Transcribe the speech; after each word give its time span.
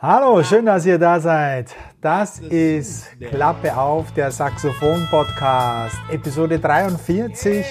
Hallo, 0.00 0.42
schön, 0.42 0.64
dass 0.64 0.86
ihr 0.86 0.98
da 0.98 1.20
seid. 1.20 1.74
Das 2.00 2.38
ist 2.38 3.08
Klappe 3.20 3.76
auf, 3.76 4.12
der 4.12 4.30
Saxophon-Podcast, 4.30 5.96
Episode 6.10 6.58
43. 6.58 7.66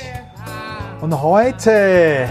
Und 1.01 1.21
heute 1.21 2.29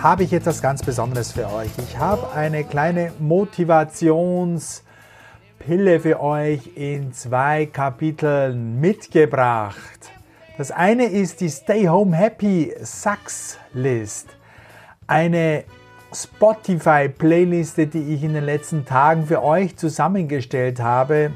habe 0.00 0.22
ich 0.22 0.32
etwas 0.32 0.62
ganz 0.62 0.80
Besonderes 0.82 1.32
für 1.32 1.52
euch. 1.52 1.70
Ich 1.78 1.98
habe 1.98 2.30
eine 2.32 2.62
kleine 2.62 3.12
Motivationspille 3.18 6.00
für 6.00 6.20
euch 6.20 6.70
in 6.76 7.12
zwei 7.12 7.66
Kapiteln 7.66 8.80
mitgebracht. 8.80 10.12
Das 10.56 10.70
eine 10.70 11.06
ist 11.06 11.40
die 11.40 11.50
Stay 11.50 11.88
Home 11.88 12.16
Happy 12.16 12.72
Sax 12.80 13.58
List. 13.72 14.28
Eine 15.08 15.64
Spotify-Playliste, 16.12 17.86
die 17.86 18.14
ich 18.14 18.22
in 18.22 18.34
den 18.34 18.44
letzten 18.44 18.84
Tagen 18.84 19.26
für 19.26 19.42
euch 19.42 19.76
zusammengestellt 19.76 20.80
habe. 20.80 21.32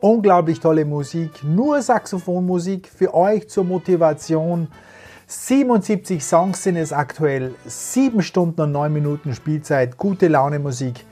Unglaublich 0.00 0.60
tolle 0.60 0.84
Musik, 0.84 1.42
nur 1.42 1.80
Saxophonmusik 1.80 2.88
für 2.88 3.14
euch 3.14 3.48
zur 3.48 3.64
Motivation. 3.64 4.68
77 5.26 6.22
Songs 6.22 6.62
sind 6.62 6.76
es 6.76 6.92
aktuell, 6.92 7.54
7 7.64 8.20
Stunden 8.22 8.60
und 8.60 8.72
9 8.72 8.92
Minuten 8.92 9.34
Spielzeit, 9.34 9.96
gute 9.96 10.28
Laune 10.28 10.58
Musik. 10.58 11.06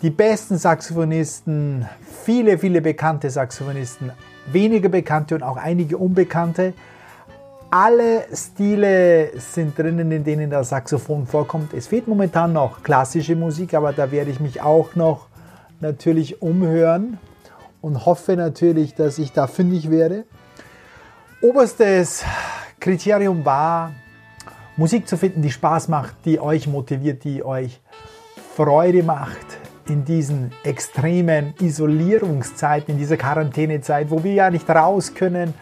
Die 0.00 0.08
besten 0.08 0.56
Saxophonisten, 0.56 1.86
viele, 2.24 2.56
viele 2.56 2.80
bekannte 2.80 3.28
Saxophonisten, 3.28 4.10
weniger 4.50 4.88
bekannte 4.88 5.34
und 5.34 5.42
auch 5.42 5.58
einige 5.58 5.98
unbekannte. 5.98 6.72
Alle 7.72 8.24
Stile 8.34 9.30
sind 9.38 9.78
drinnen, 9.78 10.10
in 10.10 10.24
denen 10.24 10.50
das 10.50 10.70
Saxophon 10.70 11.24
vorkommt. 11.24 11.72
Es 11.72 11.86
fehlt 11.86 12.08
momentan 12.08 12.52
noch 12.52 12.82
klassische 12.82 13.36
Musik, 13.36 13.74
aber 13.74 13.92
da 13.92 14.10
werde 14.10 14.32
ich 14.32 14.40
mich 14.40 14.60
auch 14.60 14.96
noch 14.96 15.28
natürlich 15.78 16.42
umhören 16.42 17.18
und 17.80 18.06
hoffe 18.06 18.34
natürlich, 18.34 18.96
dass 18.96 19.18
ich 19.18 19.30
da 19.30 19.46
fündig 19.46 19.88
werde. 19.88 20.24
Oberstes 21.42 22.24
Kriterium 22.80 23.44
war, 23.44 23.92
Musik 24.76 25.06
zu 25.06 25.16
finden, 25.16 25.40
die 25.40 25.52
Spaß 25.52 25.86
macht, 25.86 26.16
die 26.24 26.40
euch 26.40 26.66
motiviert, 26.66 27.22
die 27.22 27.44
euch 27.44 27.80
Freude 28.56 29.04
macht 29.04 29.46
in 29.86 30.04
diesen 30.04 30.50
extremen 30.64 31.54
Isolierungszeiten, 31.60 32.94
in 32.94 32.98
dieser 32.98 33.16
Quarantänezeit, 33.16 34.10
wo 34.10 34.24
wir 34.24 34.32
ja 34.32 34.50
nicht 34.50 34.68
raus 34.68 35.14
können, 35.14 35.54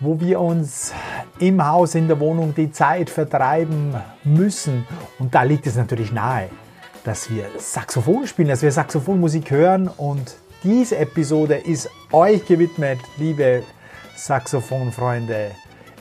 wo 0.00 0.20
wir 0.20 0.40
uns 0.40 0.92
im 1.38 1.64
Haus, 1.64 1.94
in 1.94 2.08
der 2.08 2.20
Wohnung 2.20 2.54
die 2.54 2.70
Zeit 2.72 3.10
vertreiben 3.10 3.94
müssen. 4.24 4.86
Und 5.18 5.34
da 5.34 5.42
liegt 5.42 5.66
es 5.66 5.76
natürlich 5.76 6.12
nahe, 6.12 6.48
dass 7.04 7.30
wir 7.30 7.46
Saxophon 7.58 8.26
spielen, 8.26 8.48
dass 8.48 8.62
wir 8.62 8.72
Saxophonmusik 8.72 9.50
hören. 9.50 9.88
Und 9.88 10.36
diese 10.62 10.96
Episode 10.98 11.56
ist 11.56 11.90
euch 12.12 12.44
gewidmet, 12.46 12.98
liebe 13.16 13.62
Saxophonfreunde. 14.16 15.52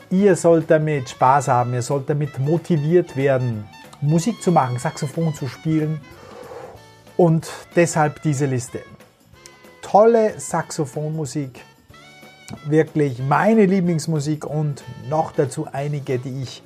Ihr 0.10 0.36
sollt 0.36 0.70
damit 0.70 1.10
Spaß 1.10 1.48
haben, 1.48 1.74
ihr 1.74 1.82
sollt 1.82 2.10
damit 2.10 2.38
motiviert 2.40 3.18
werden, 3.18 3.68
Musik 4.02 4.42
zu 4.42 4.52
machen, 4.52 4.78
Saxophon 4.78 5.34
zu 5.34 5.48
spielen. 5.48 6.00
Und 7.18 7.48
deshalb 7.76 8.22
diese 8.22 8.46
Liste. 8.46 8.82
Tolle 9.82 10.40
Saxophonmusik 10.40 11.62
wirklich 12.66 13.20
meine 13.20 13.66
Lieblingsmusik 13.66 14.46
und 14.46 14.84
noch 15.10 15.32
dazu 15.32 15.68
einige, 15.72 16.20
die 16.20 16.44
ich 16.44 16.64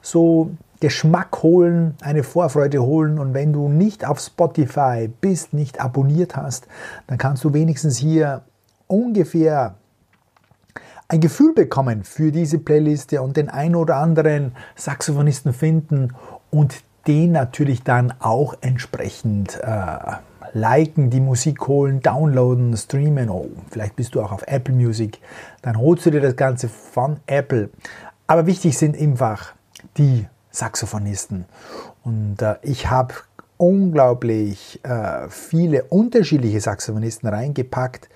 so 0.00 0.50
Geschmack 0.78 1.42
holen, 1.42 1.96
eine 2.02 2.22
Vorfreude 2.22 2.82
holen. 2.82 3.18
Und 3.18 3.34
wenn 3.34 3.52
du 3.52 3.68
nicht 3.68 4.06
auf 4.06 4.20
Spotify 4.20 5.10
bist, 5.20 5.54
nicht 5.54 5.80
abonniert 5.80 6.36
hast, 6.36 6.68
dann 7.08 7.18
kannst 7.18 7.42
du 7.42 7.52
wenigstens 7.52 7.96
hier 7.96 8.42
ungefähr 8.86 9.74
ein 11.08 11.20
Gefühl 11.20 11.52
bekommen 11.52 12.04
für 12.04 12.30
diese 12.30 12.58
Playliste 12.58 13.22
und 13.22 13.36
den 13.36 13.48
ein 13.48 13.74
oder 13.74 13.96
anderen 13.96 14.52
Saxophonisten 14.76 15.52
finden 15.52 16.12
und 16.50 16.84
den 17.06 17.32
natürlich 17.32 17.82
dann 17.82 18.14
auch 18.20 18.54
entsprechend 18.60 19.60
äh, 19.62 19.96
liken, 20.52 21.10
die 21.10 21.20
Musik 21.20 21.66
holen, 21.66 22.00
downloaden, 22.00 22.76
streamen. 22.76 23.28
Oh, 23.28 23.48
vielleicht 23.70 23.96
bist 23.96 24.14
du 24.14 24.22
auch 24.22 24.32
auf 24.32 24.44
Apple 24.46 24.74
Music. 24.74 25.18
Dann 25.62 25.78
holst 25.78 26.06
du 26.06 26.10
dir 26.10 26.20
das 26.20 26.36
Ganze 26.36 26.68
von 26.68 27.18
Apple. 27.26 27.70
Aber 28.26 28.46
wichtig 28.46 28.78
sind 28.78 28.98
einfach 28.98 29.52
die 29.96 30.26
Saxophonisten. 30.50 31.44
Und 32.04 32.40
äh, 32.40 32.56
ich 32.62 32.88
habe 32.88 33.14
unglaublich 33.56 34.80
äh, 34.84 35.28
viele 35.28 35.84
unterschiedliche 35.84 36.60
Saxophonisten 36.60 37.28
reingepackt. 37.28 38.08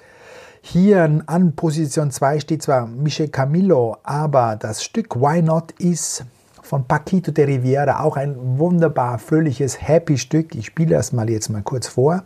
Hier 0.60 1.22
an 1.26 1.54
Position 1.54 2.10
2 2.10 2.40
steht 2.40 2.62
zwar 2.62 2.86
Michel 2.86 3.28
Camillo, 3.28 3.96
aber 4.02 4.56
das 4.56 4.82
Stück 4.82 5.16
Why 5.16 5.40
Not 5.40 5.72
ist 5.78 6.24
von 6.68 6.84
Paquito 6.84 7.32
de 7.32 7.46
Riviera, 7.46 8.00
auch 8.04 8.18
ein 8.18 8.36
wunderbar 8.58 9.18
fröhliches 9.18 9.80
Happy 9.80 10.18
Stück. 10.18 10.54
Ich 10.54 10.66
spiele 10.66 10.96
das 10.96 11.12
mal 11.12 11.30
jetzt 11.30 11.48
mal 11.48 11.62
kurz 11.62 11.88
vor. 11.88 12.22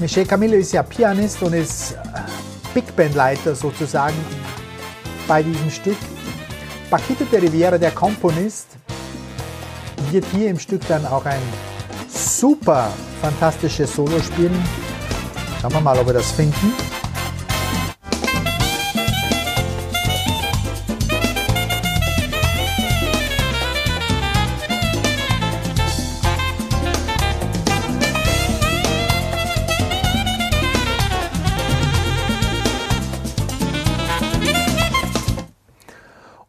Michel 0.00 0.26
Camillo 0.26 0.56
ist 0.56 0.72
ja 0.72 0.82
Pianist 0.82 1.40
und 1.42 1.52
ist 1.52 1.96
Big 2.74 2.96
Band 2.96 3.14
Leiter 3.14 3.54
sozusagen 3.54 4.16
bei 5.28 5.44
diesem 5.44 5.70
Stück. 5.70 5.96
Paquito 6.90 7.24
de 7.24 7.40
Riviera, 7.40 7.78
der 7.78 7.90
Komponist, 7.90 8.68
wird 10.10 10.24
hier 10.32 10.50
im 10.50 10.58
Stück 10.58 10.86
dann 10.86 11.04
auch 11.04 11.24
ein 11.24 11.42
super 12.08 12.88
fantastisches 13.20 13.94
Solo 13.94 14.20
spielen. 14.20 14.54
Schauen 15.60 15.72
wir 15.72 15.80
mal, 15.80 15.98
ob 15.98 16.06
wir 16.06 16.14
das 16.14 16.30
finden. 16.30 16.72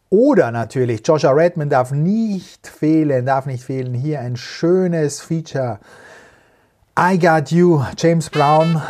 Oder 0.10 0.52
natürlich, 0.52 1.06
Joshua 1.06 1.32
Redman 1.32 1.70
darf 1.70 1.92
nicht 1.92 2.66
fehlen, 2.66 3.26
darf 3.26 3.46
nicht 3.46 3.64
fehlen. 3.64 3.94
Hier 3.94 4.22
ein 4.22 4.38
schönes 4.38 5.20
Feature. 5.20 5.80
I 6.98 7.20
Got 7.20 7.52
You, 7.52 7.84
James 7.98 8.30
Brown. 8.30 8.82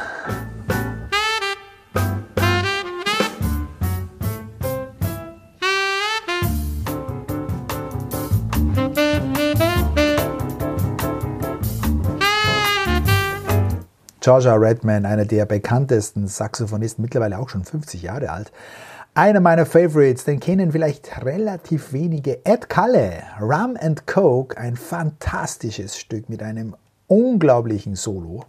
Georgia 14.27 14.55
Redman, 14.55 15.05
einer 15.05 15.23
der 15.23 15.45
bekanntesten 15.45 16.27
Saxophonisten, 16.27 17.01
mittlerweile 17.01 17.39
auch 17.39 17.47
schon 17.47 17.63
50 17.63 18.01
Jahre 18.01 18.29
alt, 18.29 18.51
einer 19.17 19.39
meiner 19.39 19.65
Favorites, 19.65 20.25
den 20.25 20.39
kennen 20.39 20.71
vielleicht 20.71 21.25
relativ 21.25 21.91
wenige. 21.91 22.45
Ed 22.45 22.69
Kalle, 22.69 23.23
Rum 23.41 23.75
and 23.81 24.05
Coke, 24.05 24.55
ein 24.59 24.75
fantastisches 24.75 25.97
Stück 25.97 26.29
mit 26.29 26.43
einem 26.43 26.75
unglaublichen 27.07 27.95
Solo. 27.95 28.45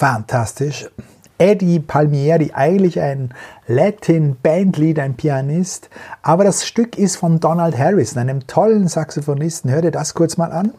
Fantastisch. 0.00 0.88
Eddie 1.36 1.78
Palmieri, 1.78 2.52
eigentlich 2.54 3.00
ein 3.00 3.34
Latin-Bandlead, 3.66 4.98
ein 4.98 5.14
Pianist, 5.14 5.90
aber 6.22 6.44
das 6.44 6.66
Stück 6.66 6.96
ist 6.96 7.16
von 7.16 7.38
Donald 7.38 7.76
Harrison, 7.76 8.18
einem 8.18 8.46
tollen 8.46 8.88
Saxophonisten. 8.88 9.70
Hör 9.70 9.82
dir 9.82 9.90
das 9.90 10.14
kurz 10.14 10.38
mal 10.38 10.52
an. 10.52 10.72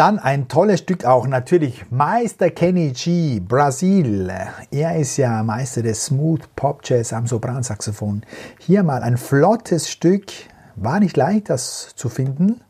Dann 0.00 0.18
ein 0.18 0.48
tolles 0.48 0.80
Stück 0.80 1.04
auch 1.04 1.26
natürlich 1.26 1.84
Meister 1.90 2.48
Kenny 2.48 2.92
G, 2.92 3.38
Brasil. 3.38 4.32
Er 4.70 4.96
ist 4.96 5.18
ja 5.18 5.42
Meister 5.42 5.82
des 5.82 6.06
Smooth 6.06 6.56
Pop 6.56 6.80
Jazz 6.84 7.12
am 7.12 7.26
Sopransaxophon. 7.26 8.22
Hier 8.58 8.82
mal 8.82 9.02
ein 9.02 9.18
flottes 9.18 9.90
Stück. 9.90 10.32
War 10.74 11.00
nicht 11.00 11.18
leicht, 11.18 11.50
das 11.50 11.92
zu 11.96 12.08
finden. 12.08 12.62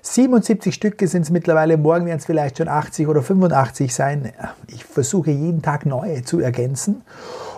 77 0.02 0.74
Stücke 0.74 1.08
sind 1.08 1.22
es 1.22 1.30
mittlerweile, 1.30 1.78
morgen 1.78 2.08
werden 2.08 2.18
es 2.18 2.26
vielleicht 2.26 2.58
schon 2.58 2.70
80 2.70 3.08
oder 3.08 3.22
85 3.22 3.94
sein. 3.94 4.34
Ich 4.66 4.84
versuche 4.84 5.30
jeden 5.30 5.62
Tag 5.62 5.86
neue 5.86 6.24
zu 6.24 6.40
ergänzen. 6.40 7.04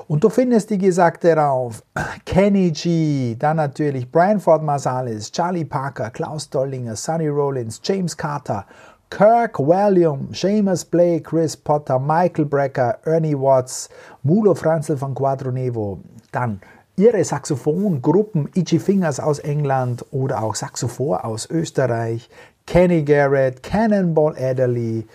Und 0.07 0.24
du 0.24 0.30
findest 0.30 0.69
die 0.69 0.78
Gesagte 0.78 1.36
rauf. 1.36 1.81
Kenny 2.25 2.69
G, 2.72 3.36
dann 3.40 3.57
natürlich 3.57 4.12
Branford 4.12 4.62
Marsalis, 4.62 5.31
Charlie 5.31 5.66
Parker, 5.66 6.12
Klaus 6.12 6.48
Dollinger, 6.48 6.96
Sonny 6.96 7.28
Rollins, 7.28 7.81
James 7.84 8.16
Carter, 8.16 8.66
Kirk 9.10 9.57
William, 9.57 10.28
Seamus 10.31 10.86
Blake, 10.86 11.24
Chris 11.24 11.57
Potter, 11.57 11.98
Michael 11.98 12.46
Brecker, 12.46 13.00
Ernie 13.06 13.34
Watts, 13.34 13.90
Mulo 14.22 14.54
Franzel 14.54 14.98
von 14.98 15.16
Quadronevo, 15.16 16.00
dann 16.31 16.60
ihre 16.97 17.24
Saxophongruppen 17.24 18.50
Itchy 18.54 18.78
Fingers 18.78 19.19
aus 19.19 19.40
England 19.40 20.06
oder 20.12 20.44
auch 20.44 20.54
Saxophor 20.54 21.26
aus 21.26 21.50
Österreich, 21.50 22.30
Kenny 22.68 23.04
Garrett, 23.04 23.64
Cannonball 23.64 24.35
Adderley, 24.38 25.07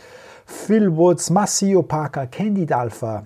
Phil 0.47 0.97
Woods, 0.97 1.31
Massio 1.31 1.83
Parker, 1.83 2.27
Candy 2.27 2.67
Dalfer, 2.67 3.25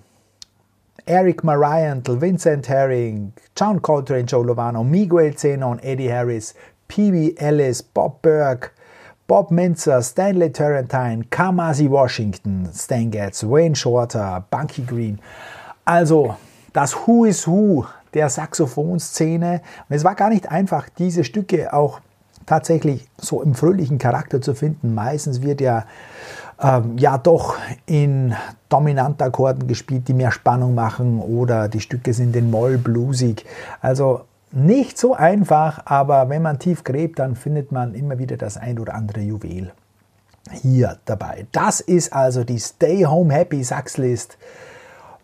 Eric 1.06 1.44
Mariantle, 1.44 2.20
Vincent 2.20 2.66
Herring, 2.66 3.32
John 3.54 3.80
Coltrane, 3.80 4.26
Joe 4.26 4.42
Lovano, 4.42 4.82
Miguel 4.82 5.34
Zenon, 5.34 5.78
Eddie 5.82 6.08
Harris, 6.08 6.54
Pee 6.88 7.34
Ellis, 7.36 7.82
Bob 7.82 8.22
Burke, 8.22 8.70
Bob 9.26 9.50
Minzer, 9.50 10.02
Stanley 10.02 10.50
Turrentine, 10.50 11.24
Kamasi 11.30 11.90
Washington, 11.90 12.68
Stan 12.74 13.10
Getz, 13.10 13.42
Wayne 13.42 13.74
Shorter, 13.74 14.44
Bunky 14.50 14.82
Green. 14.82 15.18
Also 15.84 16.36
das 16.72 16.94
Who 16.94 17.24
is 17.24 17.46
Who 17.46 17.84
der 18.14 18.28
Saxophonszene. 18.28 19.60
Und 19.88 19.96
es 19.96 20.04
war 20.04 20.14
gar 20.14 20.30
nicht 20.30 20.50
einfach, 20.50 20.88
diese 20.88 21.24
Stücke 21.24 21.72
auch 21.72 22.00
tatsächlich 22.46 23.08
so 23.18 23.42
im 23.42 23.54
fröhlichen 23.54 23.98
Charakter 23.98 24.40
zu 24.40 24.54
finden. 24.54 24.94
Meistens 24.94 25.42
wird 25.42 25.60
ja 25.60 25.86
ähm, 26.60 26.96
ja 26.98 27.18
doch 27.18 27.56
in 27.86 28.34
Dominantakkorden 28.68 29.66
gespielt, 29.66 30.08
die 30.08 30.14
mehr 30.14 30.32
Spannung 30.32 30.74
machen 30.74 31.20
oder 31.20 31.68
die 31.68 31.80
Stücke 31.80 32.12
sind 32.12 32.34
in 32.36 32.50
Moll 32.50 32.78
bluesig. 32.78 33.44
Also 33.80 34.22
nicht 34.52 34.98
so 34.98 35.14
einfach, 35.14 35.82
aber 35.86 36.28
wenn 36.28 36.42
man 36.42 36.58
tief 36.58 36.84
gräbt, 36.84 37.18
dann 37.18 37.34
findet 37.34 37.72
man 37.72 37.94
immer 37.94 38.18
wieder 38.18 38.36
das 38.36 38.56
ein 38.56 38.78
oder 38.78 38.94
andere 38.94 39.20
Juwel 39.20 39.72
hier 40.52 40.98
dabei. 41.04 41.46
Das 41.52 41.80
ist 41.80 42.12
also 42.12 42.44
die 42.44 42.58
Stay 42.58 43.04
Home 43.04 43.32
Happy 43.32 43.64
Saxlist. 43.64 44.36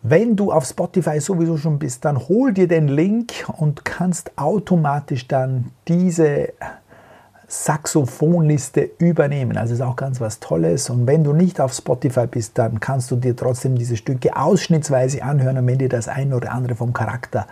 Wenn 0.03 0.35
du 0.35 0.51
auf 0.51 0.65
Spotify 0.65 1.19
sowieso 1.19 1.57
schon 1.57 1.77
bist, 1.77 2.03
dann 2.05 2.27
hol 2.27 2.53
dir 2.53 2.67
den 2.67 2.87
Link 2.87 3.31
und 3.55 3.85
kannst 3.85 4.31
automatisch 4.35 5.27
dann 5.27 5.71
diese 5.87 6.53
Saxophonliste 7.51 8.91
übernehmen. 8.97 9.57
Also 9.57 9.73
ist 9.73 9.81
auch 9.81 9.97
ganz 9.97 10.21
was 10.21 10.39
Tolles. 10.39 10.89
Und 10.89 11.05
wenn 11.05 11.25
du 11.25 11.33
nicht 11.33 11.59
auf 11.59 11.73
Spotify 11.73 12.25
bist, 12.25 12.57
dann 12.57 12.79
kannst 12.79 13.11
du 13.11 13.17
dir 13.17 13.35
trotzdem 13.35 13.75
diese 13.75 13.97
Stücke 13.97 14.37
ausschnittsweise 14.37 15.21
anhören. 15.21 15.57
Und 15.57 15.67
wenn 15.67 15.77
dir 15.77 15.89
das 15.89 16.07
eine 16.07 16.37
oder 16.37 16.53
andere 16.53 16.75
vom 16.75 16.93
Charakter 16.93 17.47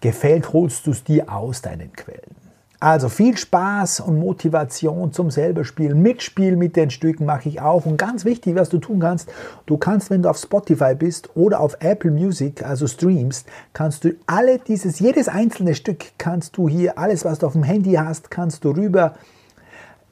gefällt, 0.00 0.54
holst 0.54 0.86
du 0.86 0.92
es 0.92 1.04
dir 1.04 1.30
aus 1.30 1.60
deinen 1.60 1.92
Quellen. 1.92 2.45
Also 2.78 3.08
viel 3.08 3.36
Spaß 3.36 4.00
und 4.00 4.18
Motivation 4.18 5.12
zum 5.12 5.30
selber 5.30 5.64
Spielen. 5.64 6.02
Mitspielen 6.02 6.58
mit 6.58 6.76
den 6.76 6.90
Stücken 6.90 7.24
mache 7.24 7.48
ich 7.48 7.60
auch. 7.60 7.86
Und 7.86 7.96
ganz 7.96 8.24
wichtig, 8.24 8.54
was 8.54 8.68
du 8.68 8.78
tun 8.78 9.00
kannst, 9.00 9.30
du 9.64 9.78
kannst, 9.78 10.10
wenn 10.10 10.22
du 10.22 10.28
auf 10.28 10.36
Spotify 10.36 10.94
bist 10.94 11.30
oder 11.34 11.60
auf 11.60 11.76
Apple 11.80 12.10
Music, 12.10 12.62
also 12.62 12.86
streamst, 12.86 13.46
kannst 13.72 14.04
du 14.04 14.14
alle 14.26 14.58
dieses, 14.58 14.98
jedes 14.98 15.28
einzelne 15.28 15.74
Stück 15.74 16.04
kannst 16.18 16.56
du 16.58 16.68
hier, 16.68 16.98
alles 16.98 17.24
was 17.24 17.38
du 17.38 17.46
auf 17.46 17.54
dem 17.54 17.62
Handy 17.62 17.94
hast, 17.94 18.30
kannst 18.30 18.64
du 18.64 18.72
rüber 18.72 19.14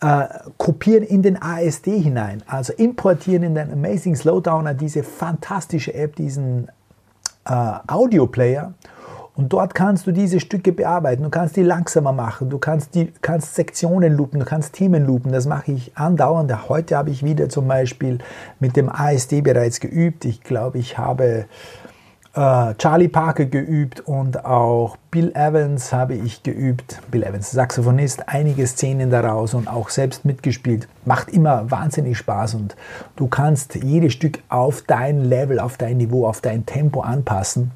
äh, 0.00 0.26
kopieren 0.56 1.02
in 1.04 1.22
den 1.22 1.40
ASD 1.40 1.98
hinein. 1.98 2.42
Also 2.46 2.72
importieren 2.72 3.42
in 3.42 3.54
den 3.54 3.72
Amazing 3.72 4.16
Slowdowner, 4.16 4.72
diese 4.72 5.02
fantastische 5.02 5.92
App, 5.92 6.16
diesen 6.16 6.68
äh, 7.44 7.72
Audio-Player 7.86 8.72
und 9.36 9.52
dort 9.52 9.74
kannst 9.74 10.06
du 10.06 10.12
diese 10.12 10.38
Stücke 10.38 10.72
bearbeiten. 10.72 11.24
Du 11.24 11.30
kannst 11.30 11.56
die 11.56 11.62
langsamer 11.62 12.12
machen. 12.12 12.50
Du 12.50 12.58
kannst, 12.58 12.94
die, 12.94 13.12
kannst 13.20 13.56
Sektionen 13.56 14.16
loopen. 14.16 14.38
Du 14.38 14.46
kannst 14.46 14.74
Themen 14.74 15.04
loopen. 15.04 15.32
Das 15.32 15.46
mache 15.46 15.72
ich 15.72 15.96
andauernd. 15.96 16.68
Heute 16.68 16.96
habe 16.96 17.10
ich 17.10 17.24
wieder 17.24 17.48
zum 17.48 17.66
Beispiel 17.66 18.18
mit 18.60 18.76
dem 18.76 18.88
ASD 18.88 19.40
bereits 19.40 19.80
geübt. 19.80 20.24
Ich 20.24 20.42
glaube, 20.42 20.78
ich 20.78 20.98
habe 20.98 21.46
äh, 22.34 22.74
Charlie 22.78 23.08
Parker 23.08 23.46
geübt 23.46 24.02
und 24.02 24.44
auch 24.44 24.96
Bill 25.10 25.32
Evans 25.34 25.92
habe 25.92 26.14
ich 26.14 26.44
geübt. 26.44 27.00
Bill 27.10 27.24
Evans, 27.24 27.50
Saxophonist, 27.50 28.28
einige 28.28 28.64
Szenen 28.68 29.10
daraus 29.10 29.52
und 29.52 29.66
auch 29.66 29.88
selbst 29.88 30.24
mitgespielt. 30.24 30.86
Macht 31.04 31.28
immer 31.28 31.68
wahnsinnig 31.72 32.18
Spaß 32.18 32.54
und 32.54 32.76
du 33.16 33.26
kannst 33.26 33.74
jedes 33.74 34.12
Stück 34.12 34.44
auf 34.48 34.82
dein 34.82 35.24
Level, 35.24 35.58
auf 35.58 35.76
dein 35.76 35.96
Niveau, 35.96 36.24
auf 36.24 36.40
dein 36.40 36.66
Tempo 36.66 37.00
anpassen 37.00 37.72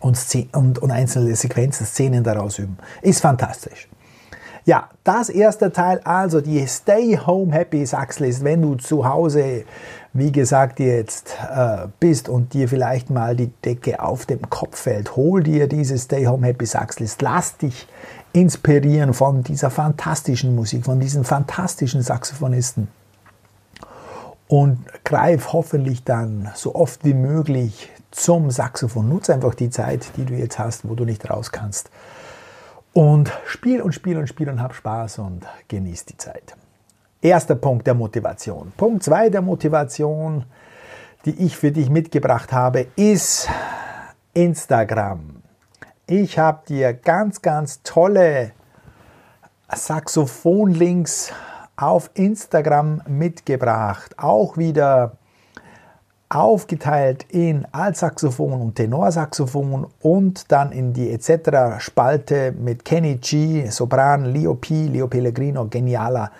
und, 0.00 0.18
und, 0.52 0.78
und 0.78 0.90
einzelne 0.90 1.34
Sequenzen, 1.36 1.86
Szenen 1.86 2.24
daraus 2.24 2.58
üben. 2.58 2.76
Ist 3.02 3.20
fantastisch. 3.20 3.88
Ja, 4.64 4.88
das 5.04 5.28
erste 5.28 5.70
Teil, 5.70 6.00
also 6.02 6.40
die 6.40 6.66
Stay 6.66 7.16
Home 7.24 7.52
Happy 7.52 7.86
Saxlist, 7.86 8.42
wenn 8.42 8.62
du 8.62 8.74
zu 8.74 9.08
Hause, 9.08 9.64
wie 10.12 10.32
gesagt, 10.32 10.80
jetzt 10.80 11.36
äh, 11.48 11.86
bist 12.00 12.28
und 12.28 12.52
dir 12.52 12.68
vielleicht 12.68 13.08
mal 13.08 13.36
die 13.36 13.52
Decke 13.64 14.02
auf 14.02 14.26
dem 14.26 14.50
Kopf 14.50 14.80
fällt, 14.80 15.14
hol 15.14 15.44
dir 15.44 15.68
diese 15.68 15.96
Stay 15.96 16.26
Home 16.26 16.44
Happy 16.44 16.66
Saxlist, 16.66 17.22
lass 17.22 17.56
dich 17.58 17.86
inspirieren 18.32 19.14
von 19.14 19.44
dieser 19.44 19.70
fantastischen 19.70 20.56
Musik, 20.56 20.84
von 20.84 20.98
diesen 20.98 21.22
fantastischen 21.22 22.02
Saxophonisten 22.02 22.88
und 24.48 24.78
greif 25.04 25.52
hoffentlich 25.52 26.02
dann 26.04 26.50
so 26.54 26.74
oft 26.74 27.04
wie 27.04 27.14
möglich 27.14 27.90
zum 28.16 28.50
Saxophon. 28.50 29.08
Nutze 29.08 29.34
einfach 29.34 29.54
die 29.54 29.70
Zeit, 29.70 30.16
die 30.16 30.24
du 30.24 30.34
jetzt 30.34 30.58
hast, 30.58 30.88
wo 30.88 30.94
du 30.94 31.04
nicht 31.04 31.28
raus 31.30 31.52
kannst. 31.52 31.90
Und 32.92 33.30
spiel 33.44 33.82
und 33.82 33.92
spiel 33.92 34.16
und 34.16 34.26
spiel 34.26 34.48
und 34.48 34.62
hab 34.62 34.74
Spaß 34.74 35.18
und 35.18 35.46
genieß 35.68 36.06
die 36.06 36.16
Zeit. 36.16 36.56
Erster 37.20 37.54
Punkt 37.54 37.86
der 37.86 37.94
Motivation. 37.94 38.72
Punkt 38.76 39.02
zwei 39.02 39.28
der 39.28 39.42
Motivation, 39.42 40.44
die 41.26 41.44
ich 41.44 41.56
für 41.56 41.72
dich 41.72 41.90
mitgebracht 41.90 42.52
habe, 42.52 42.86
ist 42.96 43.48
Instagram. 44.32 45.42
Ich 46.06 46.38
habe 46.38 46.62
dir 46.66 46.94
ganz, 46.94 47.42
ganz 47.42 47.82
tolle 47.82 48.52
Saxophon-Links 49.68 51.32
auf 51.76 52.10
Instagram 52.14 53.02
mitgebracht. 53.06 54.18
Auch 54.18 54.56
wieder 54.56 55.18
aufgeteilt 56.28 57.24
in 57.30 57.66
Altsaxophon 57.72 58.60
und 58.60 58.74
Tenorsaxophon 58.74 59.86
und 60.00 60.50
dann 60.50 60.72
in 60.72 60.92
die 60.92 61.10
etc. 61.10 61.78
Spalte 61.78 62.52
mit 62.52 62.84
Kenny 62.84 63.16
G, 63.16 63.68
Sopran, 63.68 64.24
Leo 64.26 64.54
P, 64.54 64.86
Leo 64.86 65.06
Pellegrino, 65.06 65.66
genialer 65.66 66.30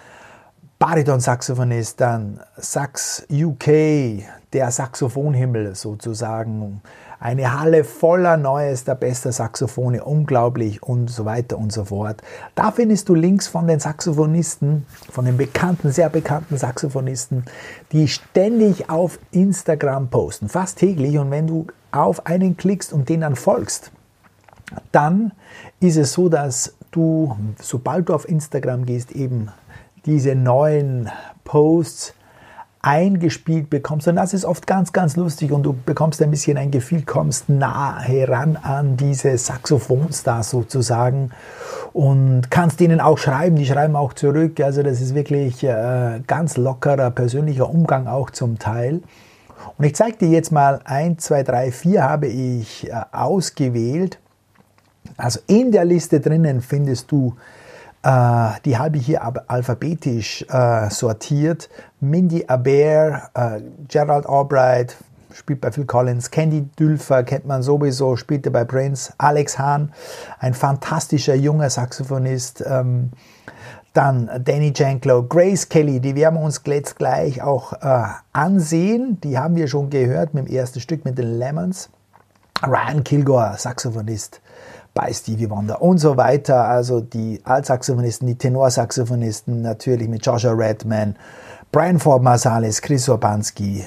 Bariton-Saxophonist, 0.79 2.01
dann 2.01 2.41
Sax 2.57 3.27
UK, 3.31 4.25
der 4.53 4.71
Saxophonhimmel 4.71 5.75
sozusagen, 5.75 6.83
eine 7.19 7.59
Halle 7.59 7.85
voller 7.85 8.37
neuester, 8.37 8.95
bester 8.95 9.33
Saxophone, 9.33 10.01
unglaublich 10.01 10.83
und 10.83 11.09
so 11.09 11.25
weiter 11.25 11.59
und 11.59 11.73
so 11.73 11.87
fort. 11.87 12.23
Da 12.55 12.71
findest 12.71 13.09
du 13.09 13.15
Links 13.15 13.49
von 13.49 13.67
den 13.67 13.81
Saxophonisten, 13.81 14.87
von 15.11 15.25
den 15.25 15.37
bekannten, 15.37 15.93
sehr 15.93 16.11
bekannten 16.11 16.57
Saxophonisten, 16.57 17.45
die 17.93 18.09
ständig 18.09 18.91
auf 18.91 19.19
Instagram 19.31 20.09
posten, 20.09 20.49
fast 20.49 20.79
täglich. 20.79 21.19
Und 21.19 21.31
wenn 21.31 21.47
du 21.47 21.67
auf 21.93 22.27
einen 22.27 22.57
klickst 22.57 22.93
und 22.93 23.09
den 23.09 23.23
dann 23.23 23.37
folgst, 23.37 23.91
dann 24.93 25.33
ist 25.81 25.97
es 25.97 26.13
so, 26.13 26.29
dass 26.29 26.75
du, 26.91 27.37
sobald 27.61 28.09
du 28.09 28.15
auf 28.15 28.29
Instagram 28.29 28.85
gehst, 28.85 29.13
eben 29.13 29.49
diese 30.05 30.35
neuen 30.35 31.11
Posts 31.45 32.15
eingespielt 32.87 33.69
bekommst. 33.69 34.07
Und 34.07 34.15
das 34.15 34.33
ist 34.33 34.45
oft 34.45 34.65
ganz, 34.65 34.93
ganz 34.93 35.17
lustig 35.17 35.51
und 35.51 35.65
du 35.65 35.73
bekommst 35.73 36.23
ein 36.23 36.31
bisschen 36.31 36.57
ein 36.57 36.71
Gefühl, 36.71 37.03
kommst 37.03 37.49
nah 37.49 37.99
heran 37.99 38.57
an 38.57 38.97
diese 38.97 39.37
Saxophonstars 39.37 40.51
sozusagen 40.51 41.33
und 41.93 42.49
kannst 42.49 42.81
ihnen 42.81 43.01
auch 43.01 43.19
schreiben. 43.19 43.57
Die 43.57 43.67
schreiben 43.67 43.97
auch 43.97 44.13
zurück. 44.13 44.61
Also 44.61 44.85
das 44.85 45.01
ist 45.01 45.17
wirklich 45.17 45.65
äh, 45.65 46.21
ganz 46.29 46.57
lockerer 46.57 47.11
persönlicher 47.11 47.69
Umgang 47.69 48.07
auch 48.07 48.31
zum 48.31 48.61
Teil. 48.61 49.01
Und 49.77 49.85
ich 49.85 49.97
zeige 49.97 50.19
dir 50.19 50.29
jetzt 50.29 50.53
mal 50.53 50.81
1, 50.85 51.25
2, 51.25 51.43
3, 51.43 51.73
4 51.73 52.03
habe 52.05 52.29
ich 52.29 52.89
äh, 52.89 52.93
ausgewählt. 53.11 54.21
Also 55.17 55.41
in 55.49 55.73
der 55.73 55.85
Liste 55.85 56.21
drinnen 56.21 56.61
findest 56.61 57.11
du 57.11 57.35
die 58.65 58.79
habe 58.79 58.99
ich 58.99 59.07
hier 59.07 59.23
alphabetisch 59.49 60.45
äh, 60.49 60.91
sortiert. 60.91 61.69
Mindy 62.01 62.45
Aber, 62.47 63.31
äh, 63.35 63.61
Gerald 63.89 64.29
Albright, 64.29 64.97
spielt 65.35 65.61
bei 65.61 65.73
Phil 65.73 65.87
Collins, 65.87 66.31
Candy 66.31 66.63
Dülfer 66.79 67.25
kennt 67.25 67.47
man 67.47 67.63
sowieso, 67.63 68.17
spielte 68.17 68.51
bei 68.51 68.65
Prince, 68.65 69.13
Alex 69.19 69.59
Hahn, 69.59 69.93
ein 70.39 70.55
fantastischer 70.55 71.35
junger 71.35 71.69
Saxophonist. 71.69 72.65
Ähm, 72.67 73.11
dann 73.93 74.31
Danny 74.45 74.73
Janklow, 74.75 75.23
Grace 75.23 75.69
Kelly, 75.69 76.01
die 76.01 76.15
werden 76.15 76.35
wir 76.35 76.43
uns 76.43 76.61
jetzt 76.67 76.97
gleich 76.97 77.43
auch 77.43 77.73
äh, 77.73 78.05
ansehen. 78.33 79.19
Die 79.23 79.39
haben 79.39 79.57
wir 79.57 79.69
schon 79.69 79.89
gehört 79.89 80.35
mit 80.35 80.49
dem 80.49 80.55
ersten 80.55 80.81
Stück 80.81 81.05
mit 81.07 81.17
den 81.17 81.39
Lemons. 81.39 81.89
Ryan 82.63 83.03
Kilgore, 83.03 83.55
Saxophonist 83.57 84.41
bei 84.97 85.13
Stevie 85.13 85.51
Wonder 85.51 85.83
und 85.83 85.99
so 85.99 86.17
weiter. 86.17 86.65
Also 86.65 87.01
die 87.01 87.41
Altsaxophonisten, 87.45 88.27
die 88.27 88.35
Tenorsaxophonisten 88.35 89.61
natürlich 89.61 90.09
mit 90.09 90.25
Joshua 90.25 90.53
Redman, 90.53 91.15
Brian 91.71 91.99
Ford 91.99 92.23
Marsalis, 92.23 92.81
Chris 92.81 93.07
Urbanski, 93.09 93.85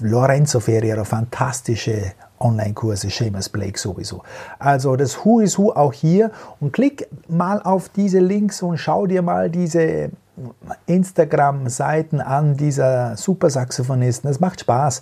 Lorenzo 0.00 0.60
Ferriero, 0.60 1.04
fantastische 1.04 2.12
Online-Kurse, 2.40 3.08
Seamus 3.08 3.48
Blake 3.48 3.78
sowieso. 3.78 4.22
Also 4.58 4.96
das 4.96 5.24
Who 5.24 5.40
is 5.40 5.58
Who 5.58 5.72
auch 5.72 5.94
hier 5.94 6.30
und 6.60 6.72
klick 6.74 7.08
mal 7.26 7.62
auf 7.62 7.88
diese 7.88 8.18
Links 8.18 8.60
und 8.60 8.76
schau 8.76 9.06
dir 9.06 9.22
mal 9.22 9.48
diese 9.48 10.10
Instagram-Seiten 10.84 12.20
an 12.20 12.56
dieser 12.56 13.16
Super-Saxophonisten. 13.16 14.28
Das 14.28 14.40
macht 14.40 14.60
Spaß 14.60 15.00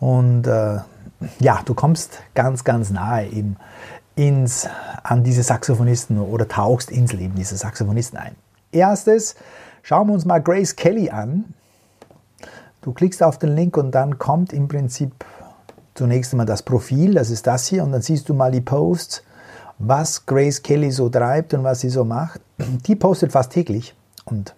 und 0.00 0.46
äh, 0.46 0.80
ja, 1.38 1.60
du 1.64 1.74
kommst 1.74 2.20
ganz, 2.34 2.62
ganz 2.62 2.90
nahe 2.90 3.26
im 3.26 3.56
ins, 4.16 4.68
an 5.02 5.22
diese 5.22 5.42
Saxophonisten 5.42 6.18
oder 6.18 6.48
tauchst 6.48 6.90
ins 6.90 7.12
Leben 7.12 7.34
dieser 7.36 7.56
Saxophonisten 7.56 8.18
ein. 8.18 8.34
Erstes, 8.72 9.36
schauen 9.82 10.08
wir 10.08 10.14
uns 10.14 10.24
mal 10.24 10.42
Grace 10.42 10.74
Kelly 10.74 11.10
an. 11.10 11.44
Du 12.82 12.92
klickst 12.92 13.22
auf 13.22 13.38
den 13.38 13.54
Link 13.54 13.76
und 13.76 13.92
dann 13.92 14.18
kommt 14.18 14.52
im 14.52 14.68
Prinzip 14.68 15.12
zunächst 15.94 16.32
einmal 16.32 16.46
das 16.46 16.62
Profil, 16.62 17.14
das 17.14 17.30
ist 17.30 17.46
das 17.46 17.66
hier, 17.66 17.82
und 17.82 17.92
dann 17.92 18.02
siehst 18.02 18.28
du 18.28 18.34
mal 18.34 18.50
die 18.50 18.60
Posts, 18.60 19.22
was 19.78 20.24
Grace 20.26 20.62
Kelly 20.62 20.90
so 20.90 21.08
treibt 21.08 21.54
und 21.54 21.64
was 21.64 21.80
sie 21.80 21.90
so 21.90 22.04
macht. 22.04 22.40
Die 22.58 22.96
postet 22.96 23.32
fast 23.32 23.52
täglich 23.52 23.94
und 24.24 24.54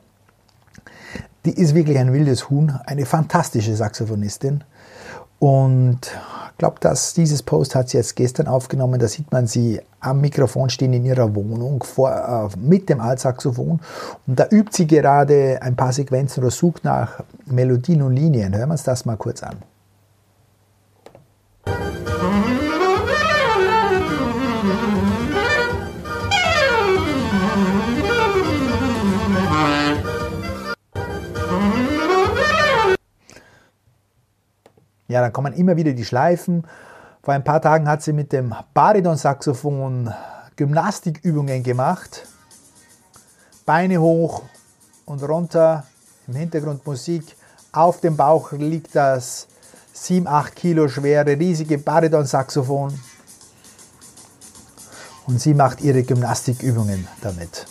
die 1.45 1.53
ist 1.53 1.75
wirklich 1.75 1.99
ein 1.99 2.13
wildes 2.13 2.51
Huhn, 2.51 2.79
eine 2.87 3.07
fantastische 3.07 3.75
Saxophonistin. 3.75 4.65
Und 5.39 6.11
ich 6.59 6.61
glaube, 6.61 6.81
dass 6.81 7.15
dieses 7.15 7.45
Post 7.45 7.77
hat 7.77 7.89
sie 7.89 7.99
jetzt 7.99 8.17
gestern 8.17 8.49
aufgenommen. 8.49 8.99
Da 8.99 9.07
sieht 9.07 9.31
man 9.31 9.47
sie 9.47 9.81
am 10.01 10.21
Mikrofon 10.21 10.69
stehen 10.71 10.93
in 10.93 11.05
ihrer 11.05 11.33
Wohnung 11.37 11.85
vor, 11.85 12.11
äh, 12.11 12.59
mit 12.59 12.89
dem 12.89 13.01
Altsaxophon. 13.01 13.79
Und 14.27 14.41
da 14.41 14.49
übt 14.51 14.73
sie 14.73 14.89
gerade 14.89 15.63
ein 15.63 15.77
paar 15.77 15.93
Sequenzen 15.93 16.43
oder 16.43 16.51
sucht 16.51 16.83
nach 16.83 17.23
Melodien 17.47 18.03
und 18.03 18.17
Linien. 18.17 18.57
Hören 18.57 18.71
wir 18.71 18.73
uns 18.73 18.83
das 18.83 19.05
mal 19.05 19.17
kurz 19.17 19.45
an. 19.45 19.59
Ja, 35.09 35.23
dann 35.23 35.33
kommen 35.33 35.55
immer 35.55 35.77
wieder 35.77 35.95
die 35.95 36.05
Schleifen. 36.05 36.67
Vor 37.23 37.33
ein 37.33 37.43
paar 37.43 37.63
Tagen 37.63 37.89
hat 37.89 38.03
sie 38.03 38.13
mit 38.13 38.31
dem 38.31 38.55
Bariton-Saxophon 38.75 40.13
Gymnastikübungen 40.57 41.63
gemacht. 41.63 42.27
Beine 43.65 44.01
hoch 44.01 44.43
und 45.07 45.23
runter, 45.23 45.87
im 46.27 46.35
Hintergrund 46.35 46.87
Musik. 46.87 47.37
Auf 47.73 48.01
dem 48.01 48.17
Bauch 48.17 48.53
liegt 48.53 48.95
das 48.95 49.49
7-8 49.95 50.51
Kilo 50.51 50.89
schwere, 50.89 51.39
riesige 51.39 51.79
Bariton-Saxophon. 51.79 52.99
Und 55.27 55.41
sie 55.41 55.55
macht 55.55 55.81
ihre 55.81 56.03
Gymnastikübungen 56.03 57.09
damit. 57.23 57.67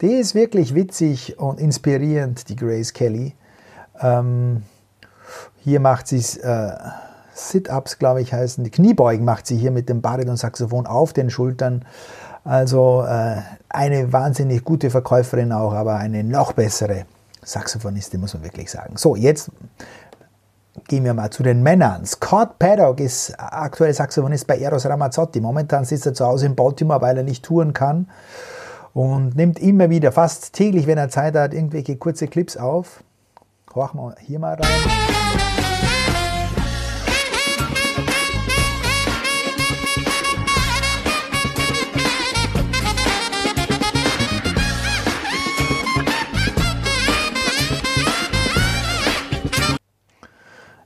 Die 0.00 0.14
ist 0.14 0.34
wirklich 0.34 0.74
witzig 0.74 1.38
und 1.38 1.60
inspirierend, 1.60 2.48
die 2.48 2.56
Grace 2.56 2.92
Kelly. 2.92 3.34
Ähm, 4.00 4.62
hier 5.62 5.80
macht 5.80 6.08
sie 6.08 6.18
äh, 6.40 6.72
Sit-Ups, 7.34 7.98
glaube 7.98 8.22
ich, 8.22 8.32
heißen. 8.32 8.64
Die 8.64 8.70
Kniebeugen 8.70 9.24
macht 9.24 9.46
sie 9.46 9.56
hier 9.56 9.70
mit 9.70 9.88
dem 9.88 10.00
Bariton-Saxophon 10.00 10.86
auf 10.86 11.12
den 11.12 11.30
Schultern. 11.30 11.84
Also 12.44 13.02
äh, 13.02 13.36
eine 13.68 14.12
wahnsinnig 14.12 14.64
gute 14.64 14.90
Verkäuferin 14.90 15.52
auch, 15.52 15.72
aber 15.72 15.96
eine 15.96 16.22
noch 16.22 16.52
bessere 16.52 17.04
Saxophonistin, 17.42 18.20
muss 18.20 18.34
man 18.34 18.44
wirklich 18.44 18.70
sagen. 18.70 18.96
So, 18.96 19.16
jetzt 19.16 19.50
gehen 20.88 21.04
wir 21.04 21.14
mal 21.14 21.30
zu 21.30 21.42
den 21.42 21.62
Männern. 21.62 22.06
Scott 22.06 22.58
Paddock 22.58 23.00
ist 23.00 23.34
aktuell 23.36 23.92
Saxophonist 23.92 24.46
bei 24.46 24.58
Eros 24.58 24.86
Ramazzotti. 24.86 25.40
Momentan 25.40 25.84
sitzt 25.84 26.06
er 26.06 26.14
zu 26.14 26.24
Hause 26.24 26.46
in 26.46 26.54
Baltimore, 26.54 27.00
weil 27.00 27.16
er 27.16 27.22
nicht 27.22 27.44
touren 27.44 27.72
kann 27.72 28.08
und 28.94 29.36
nimmt 29.36 29.58
immer 29.58 29.90
wieder, 29.90 30.12
fast 30.12 30.52
täglich, 30.52 30.86
wenn 30.86 30.98
er 30.98 31.08
Zeit 31.08 31.34
hat, 31.34 31.52
irgendwelche 31.52 31.96
kurze 31.96 32.28
Clips 32.28 32.56
auf. 32.56 33.02
Horchen 33.74 34.00
wir 34.00 34.14
hier 34.20 34.38
mal 34.38 34.54
rein. 34.54 35.16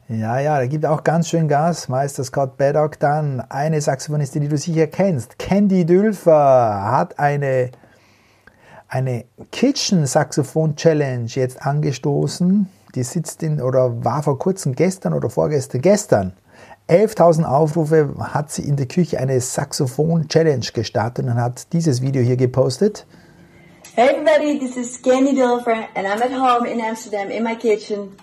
Ja, 0.08 0.40
ja, 0.40 0.58
da 0.58 0.66
gibt 0.66 0.84
auch 0.86 1.04
ganz 1.04 1.28
schön 1.28 1.46
Gas. 1.46 1.88
Meister 1.88 2.24
Scott 2.24 2.56
Baddock 2.56 2.98
dann. 2.98 3.40
Eine 3.48 3.80
Saxophonistin, 3.80 4.42
die 4.42 4.48
du 4.48 4.58
sicher 4.58 4.88
kennst. 4.88 5.38
Candy 5.38 5.86
Dülfer 5.86 6.82
hat 6.84 7.20
eine 7.20 7.70
eine 8.90 9.24
Kitchen 9.52 10.04
Saxophon 10.04 10.74
Challenge 10.74 11.26
jetzt 11.28 11.62
angestoßen. 11.62 12.68
Die 12.94 13.04
sitzt 13.04 13.42
in 13.42 13.62
oder 13.62 14.04
war 14.04 14.22
vor 14.22 14.38
kurzem 14.38 14.74
gestern 14.74 15.14
oder 15.14 15.30
vorgestern 15.30 15.80
gestern. 15.80 16.32
11.000 16.88 17.44
Aufrufe 17.44 18.12
hat 18.18 18.50
sie 18.50 18.62
in 18.62 18.74
der 18.74 18.86
Küche 18.86 19.18
eine 19.18 19.40
Saxophon 19.40 20.26
Challenge 20.26 20.66
gestartet 20.74 21.24
und 21.24 21.34
hat 21.34 21.72
dieses 21.72 22.02
Video 22.02 22.20
hier 22.20 22.36
gepostet. 22.36 23.06
Hey 23.94 24.08
everybody, 24.08 24.58
this 24.58 24.76
is 24.76 25.00
Candy 25.00 25.36
Dilfer 25.36 25.88
and 25.94 26.06
I'm 26.06 26.20
at 26.20 26.32
home 26.32 26.66
in 26.66 26.80
Amsterdam 26.80 27.30
in 27.30 27.44
my 27.44 27.54
kitchen. 27.54 28.16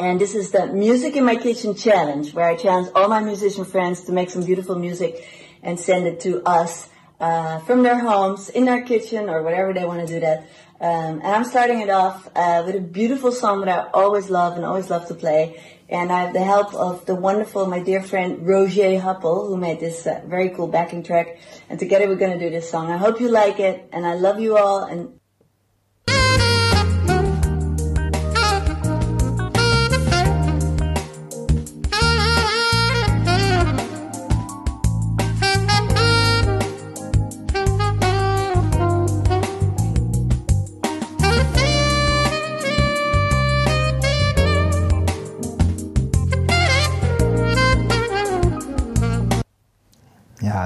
And 0.00 0.18
this 0.18 0.34
is 0.34 0.50
the 0.50 0.66
Music 0.66 1.14
in 1.14 1.24
My 1.24 1.36
Kitchen 1.36 1.76
Challenge, 1.76 2.34
where 2.34 2.50
I 2.50 2.56
challenge 2.56 2.88
all 2.96 3.08
my 3.08 3.20
musician 3.20 3.64
friends 3.64 4.02
to 4.06 4.12
make 4.12 4.30
some 4.30 4.44
beautiful 4.44 4.74
music 4.74 5.14
and 5.62 5.78
send 5.78 6.08
it 6.08 6.18
to 6.20 6.42
us 6.44 6.88
uh, 7.22 7.60
from 7.60 7.82
their 7.84 7.98
homes, 7.98 8.48
in 8.48 8.64
their 8.64 8.82
kitchen, 8.82 9.30
or 9.30 9.42
whatever 9.42 9.72
they 9.72 9.84
want 9.84 10.06
to 10.06 10.12
do 10.12 10.20
that. 10.20 10.40
Um, 10.80 11.20
and 11.22 11.28
I'm 11.28 11.44
starting 11.44 11.80
it 11.80 11.88
off 11.88 12.28
uh, 12.34 12.64
with 12.66 12.74
a 12.74 12.80
beautiful 12.80 13.30
song 13.30 13.60
that 13.60 13.68
I 13.68 13.90
always 13.92 14.28
love 14.28 14.56
and 14.56 14.64
always 14.64 14.90
love 14.90 15.06
to 15.06 15.14
play. 15.14 15.62
And 15.88 16.10
I 16.10 16.22
have 16.22 16.32
the 16.32 16.42
help 16.42 16.74
of 16.74 17.06
the 17.06 17.14
wonderful, 17.14 17.66
my 17.66 17.78
dear 17.78 18.02
friend 18.02 18.44
Roger 18.44 18.98
Huppel, 18.98 19.46
who 19.46 19.56
made 19.56 19.78
this 19.78 20.04
uh, 20.06 20.20
very 20.26 20.48
cool 20.48 20.66
backing 20.66 21.04
track. 21.04 21.38
And 21.70 21.78
together 21.78 22.08
we're 22.08 22.16
going 22.16 22.36
to 22.36 22.44
do 22.44 22.50
this 22.50 22.68
song. 22.68 22.90
I 22.90 22.96
hope 22.96 23.20
you 23.20 23.28
like 23.28 23.60
it, 23.60 23.88
and 23.92 24.04
I 24.04 24.14
love 24.14 24.40
you 24.40 24.56
all. 24.56 24.82
And 24.82 25.20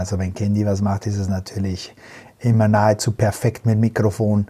Also 0.06 0.20
wenn 0.20 0.32
Candy 0.34 0.64
was 0.64 0.82
macht, 0.82 1.08
ist 1.08 1.18
es 1.18 1.28
natürlich 1.28 1.92
immer 2.38 2.68
nahezu 2.68 3.10
perfekt 3.10 3.66
mit 3.66 3.80
Mikrofon 3.80 4.46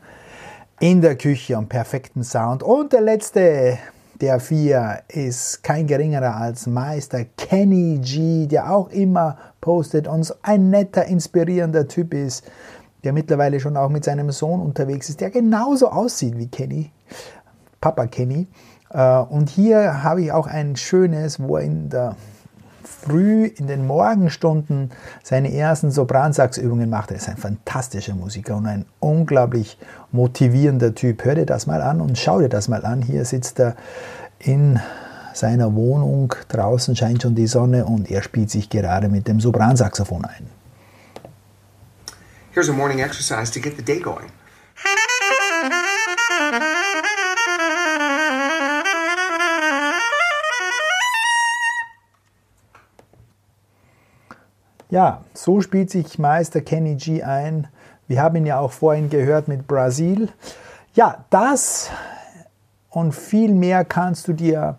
in 0.80 1.00
der 1.00 1.16
Küche 1.16 1.56
und 1.56 1.70
perfektem 1.70 2.22
Sound. 2.24 2.62
Und 2.62 2.92
der 2.92 3.00
letzte 3.00 3.78
der 4.20 4.38
vier 4.38 4.98
ist 5.08 5.62
kein 5.62 5.86
geringerer 5.86 6.36
als 6.36 6.66
Meister 6.66 7.24
Kenny 7.38 8.00
G, 8.02 8.46
der 8.46 8.70
auch 8.70 8.90
immer 8.90 9.38
postet 9.62 10.06
und 10.06 10.30
ein 10.42 10.68
netter, 10.68 11.06
inspirierender 11.06 11.88
Typ 11.88 12.12
ist, 12.12 12.44
der 13.02 13.14
mittlerweile 13.14 13.58
schon 13.58 13.78
auch 13.78 13.88
mit 13.88 14.04
seinem 14.04 14.32
Sohn 14.32 14.60
unterwegs 14.60 15.08
ist, 15.08 15.22
der 15.22 15.30
genauso 15.30 15.88
aussieht 15.88 16.36
wie 16.36 16.48
Kenny, 16.48 16.90
Papa 17.80 18.08
Kenny. 18.08 18.46
Äh, 18.90 19.20
und 19.20 19.48
hier 19.48 20.02
habe 20.02 20.20
ich 20.20 20.32
auch 20.32 20.48
ein 20.48 20.76
schönes, 20.76 21.40
wo 21.40 21.56
er 21.56 21.62
in 21.62 21.88
der 21.88 22.14
früh 23.06 23.46
in 23.46 23.66
den 23.68 23.86
Morgenstunden 23.86 24.90
seine 25.22 25.54
ersten 25.54 25.90
Sopransaxübungen 25.90 26.90
macht. 26.90 27.10
Er 27.10 27.18
ist 27.18 27.28
ein 27.28 27.36
fantastischer 27.36 28.14
Musiker 28.14 28.56
und 28.56 28.66
ein 28.66 28.84
unglaublich 28.98 29.78
motivierender 30.10 30.94
Typ. 30.94 31.24
Hör 31.24 31.36
dir 31.36 31.46
das 31.46 31.66
mal 31.66 31.82
an 31.82 32.00
und 32.00 32.18
schau 32.18 32.40
dir 32.40 32.48
das 32.48 32.68
mal 32.68 32.84
an. 32.84 33.02
Hier 33.02 33.24
sitzt 33.24 33.60
er 33.60 33.76
in 34.38 34.80
seiner 35.34 35.74
Wohnung. 35.74 36.34
Draußen 36.48 36.96
scheint 36.96 37.22
schon 37.22 37.34
die 37.34 37.46
Sonne 37.46 37.84
und 37.84 38.10
er 38.10 38.22
spielt 38.22 38.50
sich 38.50 38.70
gerade 38.70 39.08
mit 39.08 39.28
dem 39.28 39.40
Sopransaxophon 39.40 40.24
ein. 40.24 40.46
Here's 42.52 42.68
a 42.68 42.72
morning 42.72 43.00
exercise 43.00 43.52
to 43.52 43.60
get 43.60 43.76
the 43.76 43.84
day 43.84 44.00
going. 44.00 44.26
Ja, 54.88 55.24
so 55.34 55.60
spielt 55.60 55.90
sich 55.90 56.16
Meister 56.18 56.60
Kenny 56.60 56.94
G 56.94 57.20
ein. 57.22 57.66
Wir 58.06 58.22
haben 58.22 58.36
ihn 58.36 58.46
ja 58.46 58.60
auch 58.60 58.70
vorhin 58.70 59.10
gehört 59.10 59.48
mit 59.48 59.66
Brasil. 59.66 60.28
Ja, 60.94 61.24
das 61.30 61.90
und 62.90 63.12
viel 63.12 63.52
mehr 63.52 63.84
kannst 63.84 64.28
du 64.28 64.32
dir 64.32 64.78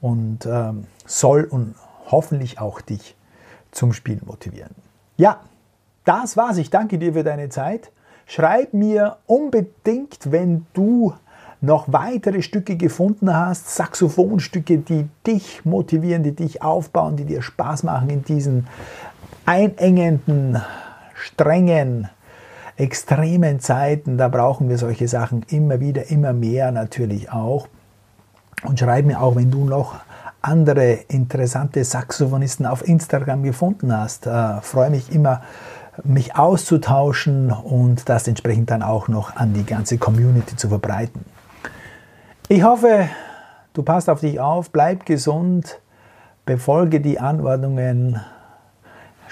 und 0.00 0.44
ähm, 0.44 0.84
soll 1.06 1.44
und 1.44 1.74
hoffentlich 2.10 2.60
auch 2.60 2.82
dich 2.82 3.16
zum 3.72 3.94
Spielen 3.94 4.20
motivieren. 4.26 4.74
Ja, 5.16 5.40
das 6.04 6.36
war's. 6.36 6.58
Ich 6.58 6.68
danke 6.68 6.98
dir 6.98 7.14
für 7.14 7.24
deine 7.24 7.48
Zeit. 7.48 7.90
Schreib 8.26 8.74
mir 8.74 9.16
unbedingt, 9.26 10.30
wenn 10.30 10.66
du 10.74 11.14
noch 11.62 11.86
weitere 11.90 12.42
Stücke 12.42 12.76
gefunden 12.76 13.34
hast, 13.34 13.74
Saxophonstücke, 13.74 14.78
die 14.78 15.08
dich 15.26 15.64
motivieren, 15.64 16.22
die 16.22 16.32
dich 16.32 16.60
aufbauen, 16.62 17.16
die 17.16 17.24
dir 17.24 17.40
Spaß 17.40 17.84
machen 17.84 18.10
in 18.10 18.22
diesen 18.22 18.66
einengenden, 19.46 20.60
strengen, 21.14 22.10
extremen 22.76 23.60
Zeiten. 23.60 24.18
Da 24.18 24.28
brauchen 24.28 24.68
wir 24.68 24.78
solche 24.78 25.08
Sachen 25.08 25.44
immer 25.48 25.80
wieder, 25.80 26.10
immer 26.10 26.32
mehr 26.32 26.72
natürlich 26.72 27.30
auch. 27.30 27.68
Und 28.64 28.78
schreib 28.78 29.04
mir 29.04 29.20
auch, 29.20 29.36
wenn 29.36 29.50
du 29.50 29.64
noch 29.64 29.96
andere 30.40 30.92
interessante 31.08 31.84
Saxophonisten 31.84 32.66
auf 32.66 32.86
Instagram 32.86 33.42
gefunden 33.42 33.96
hast. 33.96 34.26
Äh, 34.26 34.60
freue 34.60 34.90
mich 34.90 35.12
immer, 35.12 35.42
mich 36.02 36.36
auszutauschen 36.36 37.50
und 37.50 38.08
das 38.08 38.28
entsprechend 38.28 38.70
dann 38.70 38.82
auch 38.82 39.08
noch 39.08 39.36
an 39.36 39.54
die 39.54 39.64
ganze 39.64 39.98
Community 39.98 40.56
zu 40.56 40.68
verbreiten. 40.68 41.24
Ich 42.48 42.62
hoffe, 42.62 43.08
du 43.72 43.82
passt 43.82 44.10
auf 44.10 44.20
dich 44.20 44.38
auf, 44.40 44.70
bleib 44.70 45.06
gesund, 45.06 45.80
befolge 46.44 47.00
die 47.00 47.18
Anordnungen, 47.18 48.20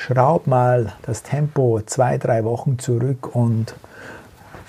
schraub 0.03 0.47
mal 0.49 0.93
das 1.03 1.23
Tempo 1.23 1.81
zwei, 1.87 2.19
drei 2.19 2.45
Wochen 2.45 2.79
zurück 2.79 3.37
und 3.37 3.75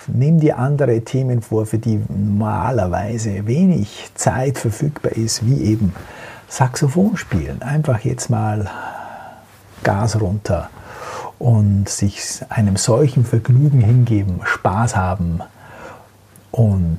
nimm 0.06 0.38
dir 0.38 0.58
andere 0.58 1.00
Themen 1.00 1.42
vor, 1.42 1.66
für 1.66 1.78
die 1.78 2.00
normalerweise 2.08 3.46
wenig 3.46 4.10
Zeit 4.14 4.58
verfügbar 4.58 5.12
ist, 5.12 5.44
wie 5.44 5.62
eben 5.62 5.92
Saxophon 6.48 7.16
spielen. 7.16 7.62
Einfach 7.62 8.00
jetzt 8.00 8.30
mal 8.30 8.70
Gas 9.82 10.20
runter 10.20 10.70
und 11.40 11.88
sich 11.88 12.40
einem 12.48 12.76
solchen 12.76 13.24
Vergnügen 13.24 13.80
hingeben, 13.80 14.40
Spaß 14.44 14.94
haben 14.94 15.40
und 16.52 16.98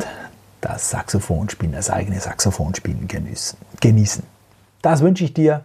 das 0.59 0.89
Saxophonspielen, 0.89 1.73
das 1.73 1.89
eigene 1.89 2.19
Saxophonspielen 2.19 3.07
genießen. 3.79 4.23
Das 4.81 5.01
wünsche 5.01 5.23
ich 5.23 5.33
dir. 5.33 5.61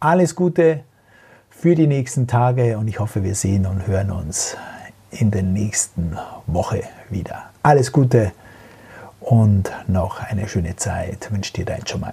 Alles 0.00 0.34
Gute 0.34 0.84
für 1.64 1.74
die 1.74 1.86
nächsten 1.86 2.26
Tage 2.26 2.76
und 2.76 2.88
ich 2.88 3.00
hoffe, 3.00 3.24
wir 3.24 3.34
sehen 3.34 3.64
und 3.64 3.86
hören 3.86 4.10
uns 4.10 4.54
in 5.10 5.30
der 5.30 5.42
nächsten 5.42 6.14
Woche 6.46 6.82
wieder. 7.08 7.44
Alles 7.62 7.90
Gute 7.90 8.32
und 9.18 9.72
noch 9.88 10.20
eine 10.20 10.46
schöne 10.46 10.76
Zeit 10.76 11.32
wünsche 11.32 11.54
dir 11.54 11.64
dein 11.64 11.86
Schummer. 11.86 12.12